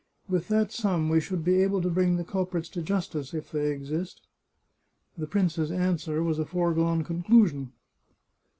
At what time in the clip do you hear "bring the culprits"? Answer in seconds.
1.91-2.69